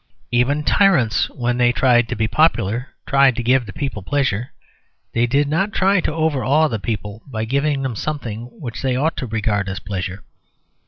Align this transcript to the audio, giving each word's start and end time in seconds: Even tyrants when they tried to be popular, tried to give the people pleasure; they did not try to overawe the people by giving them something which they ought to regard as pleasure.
Even 0.31 0.63
tyrants 0.63 1.29
when 1.29 1.59
they 1.59 1.71
tried 1.71 2.07
to 2.09 2.15
be 2.15 2.27
popular, 2.27 2.87
tried 3.05 3.35
to 3.35 3.43
give 3.43 3.67
the 3.67 3.71
people 3.71 4.01
pleasure; 4.01 4.51
they 5.13 5.27
did 5.27 5.47
not 5.47 5.73
try 5.73 5.99
to 5.99 6.11
overawe 6.11 6.67
the 6.67 6.79
people 6.79 7.21
by 7.27 7.45
giving 7.45 7.83
them 7.83 7.95
something 7.95 8.45
which 8.45 8.81
they 8.81 8.95
ought 8.95 9.15
to 9.17 9.27
regard 9.27 9.69
as 9.69 9.77
pleasure. 9.79 10.23